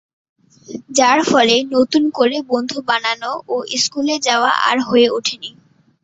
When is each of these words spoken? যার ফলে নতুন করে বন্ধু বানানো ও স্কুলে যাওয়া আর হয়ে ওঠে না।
যার 0.91 1.19
ফলে 1.23 1.55
নতুন 1.71 2.03
করে 2.09 2.37
বন্ধু 2.49 2.77
বানানো 2.87 3.31
ও 3.47 3.55
স্কুলে 3.75 4.15
যাওয়া 4.27 4.51
আর 4.67 4.77
হয়ে 4.81 5.07
ওঠে 5.09 5.35
না। 5.37 5.49